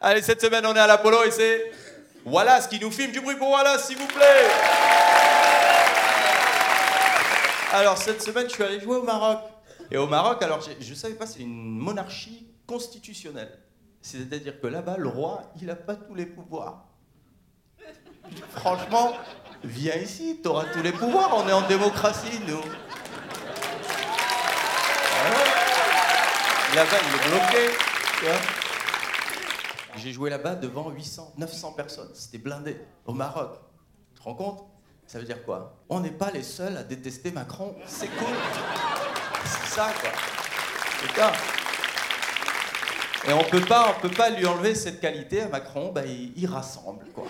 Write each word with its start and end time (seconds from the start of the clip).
Allez, 0.00 0.22
cette 0.22 0.40
semaine, 0.40 0.64
on 0.64 0.76
est 0.76 0.78
à 0.78 0.86
l'Apollo 0.86 1.24
et 1.24 1.30
c'est 1.32 1.72
Wallace 2.24 2.68
qui 2.68 2.78
nous 2.78 2.92
filme. 2.92 3.10
Du 3.10 3.20
bruit 3.20 3.34
pour 3.34 3.50
Wallace, 3.50 3.88
s'il 3.88 3.98
vous 3.98 4.06
plaît. 4.06 4.46
Alors, 7.72 7.98
cette 7.98 8.22
semaine, 8.22 8.48
je 8.48 8.54
suis 8.54 8.62
allé 8.62 8.78
jouer 8.80 8.96
au 8.96 9.02
Maroc. 9.02 9.40
Et 9.90 9.96
au 9.96 10.06
Maroc, 10.06 10.40
alors, 10.42 10.60
je 10.60 10.88
ne 10.88 10.94
savais 10.94 11.14
pas, 11.14 11.26
c'est 11.26 11.40
une 11.40 11.78
monarchie 11.78 12.46
constitutionnelle. 12.66 13.58
C'est-à-dire 14.00 14.60
que 14.60 14.68
là-bas, 14.68 14.96
le 14.98 15.08
roi, 15.08 15.42
il 15.60 15.66
n'a 15.66 15.74
pas 15.74 15.96
tous 15.96 16.14
les 16.14 16.26
pouvoirs. 16.26 16.84
Franchement, 18.54 19.16
viens 19.64 19.96
ici, 19.96 20.38
tu 20.40 20.48
auras 20.48 20.66
tous 20.66 20.82
les 20.82 20.92
pouvoirs, 20.92 21.32
on 21.34 21.48
est 21.48 21.52
en 21.52 21.62
démocratie, 21.62 22.38
nous. 22.46 22.60
Là-bas, 26.76 26.98
il 27.02 27.14
est 27.14 27.30
bloqué. 27.30 28.67
J'ai 29.98 30.12
joué 30.12 30.30
là-bas 30.30 30.54
devant 30.54 30.90
800, 30.90 31.34
900 31.36 31.72
personnes. 31.72 32.10
C'était 32.14 32.38
blindé, 32.38 32.76
au 33.04 33.12
Maroc. 33.12 33.58
Tu 34.14 34.20
te 34.20 34.24
rends 34.24 34.34
compte? 34.34 34.64
Ça 35.06 35.18
veut 35.18 35.24
dire 35.24 35.42
quoi? 35.44 35.76
On 35.88 36.00
n'est 36.00 36.10
pas 36.10 36.30
les 36.30 36.42
seuls 36.42 36.76
à 36.76 36.82
détester 36.82 37.30
Macron. 37.30 37.74
C'est 37.86 38.08
cool. 38.08 38.36
C'est 39.44 39.74
ça, 39.74 39.90
quoi. 40.00 40.10
Et 43.26 43.32
on 43.32 43.42
peut 43.44 43.60
pas, 43.60 43.94
on 43.96 44.00
peut 44.00 44.14
pas 44.14 44.30
lui 44.30 44.46
enlever 44.46 44.74
cette 44.74 45.00
qualité 45.00 45.42
à 45.42 45.48
Macron. 45.48 45.92
Bah, 45.92 46.02
il, 46.04 46.46
rassemble, 46.46 47.06
quoi. 47.14 47.26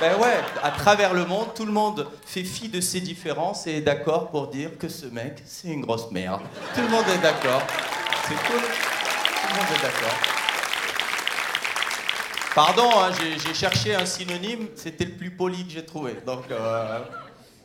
Ben 0.00 0.16
ouais, 0.18 0.40
à 0.62 0.70
travers 0.70 1.12
le 1.12 1.24
monde, 1.24 1.48
tout 1.54 1.66
le 1.66 1.72
monde 1.72 2.06
fait 2.24 2.44
fi 2.44 2.68
de 2.68 2.80
ses 2.80 3.00
différences 3.00 3.66
et 3.66 3.78
est 3.78 3.80
d'accord 3.80 4.30
pour 4.30 4.48
dire 4.48 4.78
que 4.78 4.88
ce 4.88 5.06
mec, 5.06 5.42
c'est 5.44 5.68
une 5.68 5.80
grosse 5.80 6.10
merde. 6.12 6.42
Tout 6.74 6.82
le 6.82 6.88
monde 6.88 7.04
est 7.08 7.22
d'accord. 7.22 7.62
C'est 8.28 8.36
cool. 8.46 8.60
Tout 8.60 9.48
le 9.48 9.54
monde 9.54 9.76
est 9.76 9.82
d'accord. 9.82 10.37
Pardon, 12.58 12.90
hein, 12.92 13.12
j'ai 13.12 13.54
cherché 13.54 13.94
un 13.94 14.04
synonyme, 14.04 14.66
c'était 14.74 15.04
le 15.04 15.12
plus 15.12 15.30
poli 15.30 15.64
que 15.64 15.70
j'ai 15.70 15.86
trouvé. 15.86 16.14
Donc, 16.26 16.50
euh, 16.50 16.98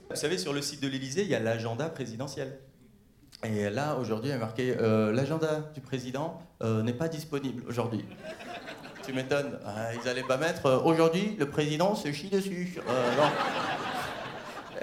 vous 0.08 0.16
savez, 0.16 0.38
sur 0.38 0.54
le 0.54 0.62
site 0.62 0.84
de 0.84 0.88
l'Élysée, 0.88 1.24
il 1.24 1.30
y 1.30 1.34
a 1.34 1.40
l'agenda 1.40 1.90
présidentiel. 1.90 2.60
Et 3.44 3.72
là, 3.72 3.96
aujourd'hui, 3.96 4.30
il 4.30 4.34
y 4.34 4.36
a 4.36 4.38
marqué 4.38 4.78
euh, 4.80 5.12
l'agenda 5.12 5.62
du 5.74 5.82
président 5.82 6.40
euh, 6.62 6.84
n'est 6.84 6.94
pas 6.94 7.08
disponible 7.08 7.64
aujourd'hui. 7.68 8.06
Tu 9.04 9.14
m'étonnes. 9.14 9.58
ils 10.00 10.08
allaient 10.08 10.22
pas 10.22 10.38
mettre 10.38 10.84
aujourd'hui, 10.86 11.38
le 11.40 11.50
président 11.50 11.96
se 11.96 12.12
chie 12.12 12.30
dessus. 12.30 12.80
non. 13.18 13.32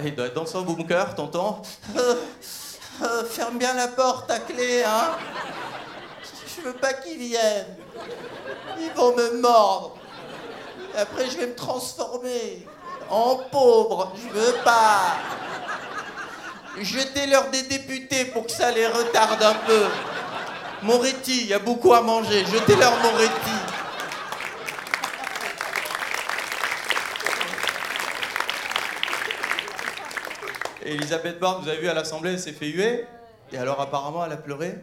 il 0.04 0.16
doit 0.16 0.26
être 0.26 0.34
dans 0.34 0.44
son 0.44 0.62
bunker, 0.62 1.14
tonton. 1.14 1.62
ferme 3.26 3.58
bien 3.58 3.74
la 3.74 3.86
porte 3.86 4.28
à 4.28 4.40
clé, 4.40 4.82
hein. 4.84 5.12
Je 6.56 6.62
veux 6.62 6.74
pas 6.74 6.94
qu'ils 6.94 7.16
viennent. 7.16 7.76
Ils 8.76 8.90
vont 8.96 9.14
me 9.14 9.40
mordre. 9.40 9.99
Après, 10.96 11.30
je 11.30 11.38
vais 11.38 11.46
me 11.46 11.54
transformer 11.54 12.66
en 13.08 13.36
pauvre. 13.50 14.12
Je 14.16 14.28
veux 14.28 14.54
pas. 14.64 15.16
Jetez-leur 16.80 17.50
des 17.50 17.62
députés 17.62 18.26
pour 18.26 18.46
que 18.46 18.52
ça 18.52 18.70
les 18.70 18.86
retarde 18.86 19.42
un 19.42 19.54
peu. 19.66 19.84
Moretti, 20.82 21.42
il 21.42 21.46
y 21.48 21.54
a 21.54 21.58
beaucoup 21.58 21.92
à 21.92 22.00
manger. 22.00 22.44
Jetez-leur 22.46 22.96
Moretti. 23.02 23.50
Elisabeth 30.82 31.38
Borne, 31.38 31.62
vous 31.62 31.68
avez 31.68 31.78
vu 31.78 31.88
à 31.88 31.94
l'Assemblée, 31.94 32.32
elle 32.32 32.40
s'est 32.40 32.52
fait 32.52 32.68
huer. 32.68 33.06
Et 33.52 33.58
alors 33.58 33.80
apparemment, 33.80 34.24
elle 34.24 34.32
a 34.32 34.36
pleuré. 34.36 34.74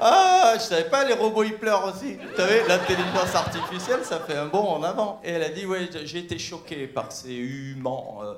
Ah, 0.00 0.54
je 0.56 0.60
savais 0.60 0.88
pas, 0.90 1.04
les 1.04 1.14
robots 1.14 1.42
ils 1.42 1.54
pleurent 1.54 1.84
aussi. 1.84 2.14
Vous 2.14 2.36
savez, 2.36 2.62
l'intelligence 2.68 3.34
artificielle, 3.34 4.00
ça 4.04 4.20
fait 4.20 4.36
un 4.36 4.46
bond 4.46 4.68
en 4.68 4.82
avant. 4.82 5.20
Et 5.24 5.30
elle 5.30 5.42
a 5.42 5.48
dit, 5.48 5.64
ouais, 5.64 5.88
j'ai 6.04 6.18
été 6.18 6.38
choquée 6.38 6.86
par 6.86 7.12
ces 7.12 7.32
humains. 7.32 8.04
Euh, 8.22 8.34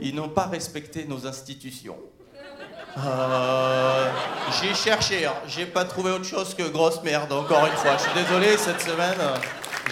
ils 0.00 0.14
n'ont 0.14 0.28
pas 0.28 0.46
respecté 0.46 1.04
nos 1.04 1.26
institutions. 1.26 1.96
Euh, 2.96 4.10
j'ai 4.60 4.74
cherché, 4.74 5.26
hein. 5.26 5.34
j'ai 5.46 5.66
pas 5.66 5.84
trouvé 5.84 6.10
autre 6.10 6.24
chose 6.24 6.54
que 6.54 6.64
grosse 6.64 7.02
merde, 7.02 7.32
encore 7.32 7.66
une 7.66 7.72
fois. 7.72 7.96
Je 7.96 8.02
suis 8.02 8.14
désolé, 8.14 8.56
cette 8.56 8.80
semaine, 8.80 9.18
euh, 9.20 9.36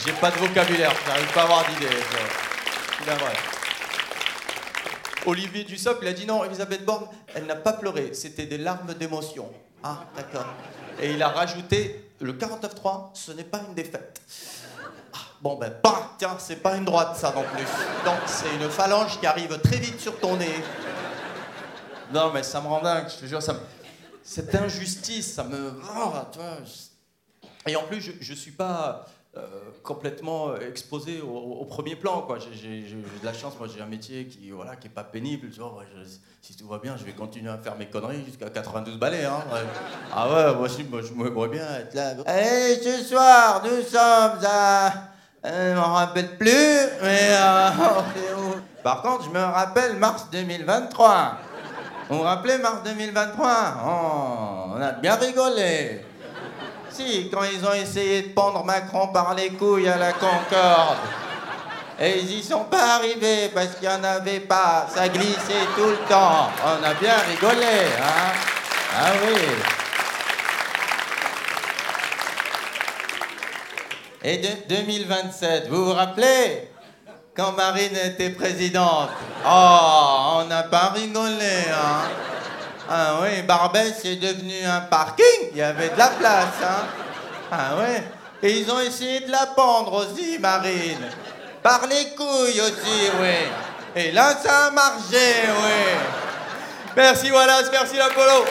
j'ai 0.05 0.13
pas 0.13 0.31
de 0.31 0.37
vocabulaire, 0.37 0.93
j'arrive 1.07 1.33
pas 1.33 1.43
à 1.43 1.45
avoir 1.45 1.65
d'idée. 1.69 1.93
C'est 3.05 3.11
vrai. 3.15 3.33
Olivier 5.27 5.65
Dussopt, 5.65 5.99
il 6.03 6.09
a 6.09 6.13
dit 6.13 6.27
non, 6.27 6.45
Elisabeth 6.45 6.85
Borne, 6.85 7.07
elle 7.35 7.47
n'a 7.47 7.57
pas 7.57 7.73
pleuré, 7.73 8.11
c'était 8.13 8.47
des 8.47 8.59
larmes 8.59 8.95
d'émotion. 8.95 9.51
Ah, 9.89 10.05
d'accord. 10.17 10.47
Et 11.01 11.13
il 11.13 11.23
a 11.23 11.29
rajouté 11.29 12.11
le 12.21 12.33
49-3, 12.33 13.11
ce 13.15 13.31
n'est 13.31 13.45
pas 13.45 13.61
une 13.69 13.75
défaite. 13.75 14.21
Ah, 15.15 15.19
bon 15.41 15.57
ben, 15.57 15.73
bah, 15.81 16.11
tiens, 16.19 16.37
c'est 16.41 16.57
pas 16.57 16.75
une 16.77 16.85
droite 16.85 17.17
ça 17.17 17.33
non 17.33 17.45
plus. 17.55 17.65
Donc 18.05 18.19
c'est 18.27 18.53
une 18.57 18.69
phalange 18.69 19.21
qui 19.21 19.27
arrive 19.27 19.61
très 19.61 19.77
vite 19.77 20.01
sur 20.01 20.19
ton 20.19 20.37
nez. 20.37 20.65
Non 22.13 22.33
mais 22.33 22.43
ça 22.43 22.61
me 22.61 22.67
rend 22.67 22.83
dingue, 22.83 23.09
je 23.09 23.17
te 23.17 23.27
jure, 23.27 23.41
ça 23.41 23.53
me... 23.53 23.61
cette 24.25 24.53
injustice, 24.57 25.35
ça 25.35 25.45
me... 25.45 25.81
Oh, 25.97 26.13
Et 27.69 27.77
en 27.77 27.85
plus, 27.85 28.01
je, 28.01 28.13
je 28.21 28.35
suis 28.35 28.53
pas 28.53 29.07
euh, 29.37 29.41
complètement 29.83 30.49
euh, 30.49 30.69
exposé 30.69 31.21
au, 31.21 31.65
premier 31.65 31.95
plan. 31.95 32.27
J'ai, 32.53 32.81
de 32.81 33.25
la 33.25 33.33
chance, 33.33 33.55
moi 33.59 33.69
j'ai 33.73 33.83
un 33.83 33.87
métier 33.87 34.27
qui 34.27 34.51
voilà 34.51 34.77
qui 34.77 34.87
est 34.87 34.91
pas 34.91 35.05
pénible. 35.05 35.49
si 36.41 36.57
tout 36.57 36.67
va 36.67 36.79
bien, 36.79 36.97
je 36.97 37.05
vais 37.05 37.13
continuer 37.13 37.51
à 37.51 37.59
faire 37.59 37.77
mes 37.77 37.87
conneries 37.87 38.25
jusqu'à 38.25 38.49
92 38.49 38.99
balais. 38.99 39.25
Hein. 39.25 39.45
Ah 40.13 40.29
ouais, 40.29 40.55
moi, 40.55 40.69
je, 40.69 40.83
moi, 40.85 41.03
je 41.03 41.13
me 41.13 41.49
bien 41.49 41.67
être 41.77 41.95
là. 41.95 42.15
Et 42.39 42.77
ce 42.77 43.05
soir, 43.05 43.63
nous 43.65 43.83
sommes 43.83 44.45
à... 44.45 44.93
Euh, 45.45 45.75
je 45.75 45.81
m'en 45.81 45.95
rappelle 45.95 46.37
plus, 46.39 46.79
mais... 47.03 47.37
Par 48.83 49.03
contre, 49.03 49.25
je 49.25 49.31
me 49.31 49.43
rappelle 49.43 49.97
mars 49.97 50.29
2023. 50.31 51.39
Vous 52.09 52.17
vous 52.19 52.23
rappelez 52.23 52.57
mars 52.59 52.83
2023 52.85 54.77
On 54.77 54.81
a 54.81 54.93
bien 54.93 55.17
rigolé 55.17 56.03
quand 57.31 57.45
ils 57.45 57.65
ont 57.65 57.75
essayé 57.75 58.23
de 58.23 58.29
pendre 58.29 58.65
Macron 58.65 59.09
par 59.09 59.35
les 59.35 59.51
couilles 59.51 59.89
à 59.89 59.97
la 59.97 60.13
Concorde. 60.13 60.99
Et 61.99 62.19
ils 62.21 62.39
y 62.39 62.43
sont 62.43 62.65
pas 62.65 62.97
arrivés 62.97 63.51
parce 63.55 63.75
qu'il 63.77 63.89
n'y 63.89 63.95
en 63.95 64.05
avait 64.05 64.41
pas. 64.41 64.87
Ça 64.95 65.09
glissait 65.09 65.67
tout 65.75 65.87
le 65.87 66.09
temps. 66.09 66.51
On 66.65 66.85
a 66.85 66.95
bien 66.95 67.17
rigolé, 67.29 67.87
hein 68.01 68.33
Ah 68.95 69.13
oui. 69.27 69.41
Et 74.23 74.39
de 74.39 74.49
2027, 74.69 75.69
vous 75.69 75.87
vous 75.87 75.93
rappelez 75.93 76.69
Quand 77.35 77.53
Marine 77.53 77.97
était 77.97 78.31
présidente? 78.31 79.11
Oh, 79.47 80.41
on 80.41 80.45
n'a 80.47 80.65
pas 80.65 80.89
rigolé, 80.89 81.65
hein 81.71 82.36
ah 82.89 83.19
oui, 83.23 83.43
Barbès 83.43 84.05
est 84.05 84.17
devenu 84.17 84.65
un 84.65 84.81
parking, 84.83 85.51
il 85.53 85.59
y 85.59 85.63
avait 85.63 85.89
de 85.89 85.99
la 85.99 86.09
place, 86.09 86.63
hein. 86.63 86.87
Ah 87.51 87.77
ouais. 87.79 88.03
Et 88.43 88.61
ils 88.61 88.71
ont 88.71 88.81
essayé 88.81 89.21
de 89.21 89.31
la 89.31 89.47
pendre 89.47 89.93
aussi, 89.95 90.39
Marine. 90.39 91.11
Par 91.63 91.87
les 91.87 92.11
couilles 92.15 92.61
aussi, 92.61 93.11
oui. 93.21 93.49
Et 93.95 94.13
là, 94.13 94.37
ça 94.41 94.67
a 94.67 94.71
marché, 94.71 95.33
oui. 95.49 95.99
Merci 96.97 97.31
Wallace, 97.31 97.69
merci 97.73 97.97
l'Apollo. 97.97 98.45